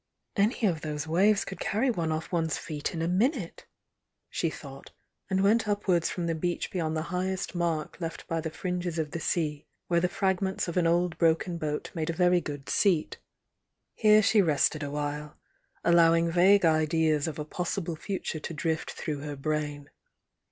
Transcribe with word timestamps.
"Any 0.35 0.65
of 0.65 0.81
those 0.81 1.05
waves 1.07 1.45
could 1.45 1.59
carry 1.59 1.91
one 1.91 2.09
ofif 2.09 2.31
one's 2.31 2.57
feet 2.57 2.91
in 2.95 3.03
a 3.03 3.07
minute," 3.07 3.67
she 4.31 4.49
thought, 4.49 4.91
and 5.29 5.43
went 5.43 5.67
upwards 5.67 6.09
from 6.09 6.25
the 6.25 6.33
beach 6.33 6.71
beyond 6.71 6.97
the 6.97 7.03
highest 7.13 7.53
mark 7.53 8.01
left 8.01 8.27
by 8.27 8.41
the 8.41 8.49
fringes 8.49 8.97
of 8.97 9.11
the 9.11 9.19
sea, 9.19 9.67
where 9.89 9.99
the 9.99 10.09
fragments 10.09 10.67
of 10.67 10.75
an 10.75 10.87
old 10.87 11.19
broken 11.19 11.59
boat 11.59 11.91
made 11.93 12.09
a 12.09 12.13
very 12.13 12.41
good 12.41 12.67
seat. 12.67 13.19
Here 13.93 14.23
she 14.23 14.41
rested 14.41 14.81
awhile, 14.81 15.37
allowing 15.83 16.31
vague 16.31 16.65
ideas 16.65 17.27
of 17.27 17.37
a 17.37 17.45
possible 17.45 17.95
future 17.95 18.39
to 18.39 18.53
drift 18.55 18.93
through 18.93 19.19
her 19.19 19.35
brain. 19.35 19.91